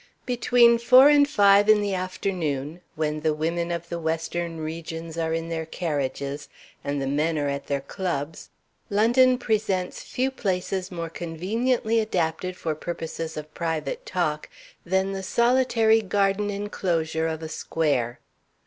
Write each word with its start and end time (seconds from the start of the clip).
Between 0.25 0.79
four 0.79 1.09
and 1.09 1.29
five 1.29 1.69
in 1.69 1.79
the 1.79 1.93
afternoon 1.93 2.81
when 2.95 3.19
the 3.19 3.35
women 3.35 3.69
of 3.69 3.89
the 3.89 3.99
Western 3.99 4.57
regions 4.59 5.15
are 5.15 5.31
in 5.31 5.47
their 5.49 5.67
carriages, 5.67 6.49
and 6.83 6.99
the 6.99 7.05
men 7.05 7.37
are 7.37 7.49
at 7.49 7.67
their 7.67 7.81
clubs 7.81 8.49
London 8.89 9.37
presents 9.37 10.01
few 10.01 10.31
places 10.31 10.89
more 10.89 11.11
conveniently 11.11 11.99
adapted 11.99 12.57
for 12.57 12.73
purposes 12.73 13.37
of 13.37 13.53
private 13.53 14.03
talk 14.03 14.49
than 14.83 15.11
the 15.11 15.21
solitary 15.21 16.01
garden 16.01 16.49
inclosure 16.49 17.27
of 17.27 17.43
a 17.43 17.47
square. 17.47 18.19